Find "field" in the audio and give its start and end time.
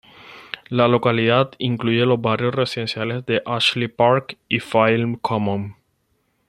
4.59-5.19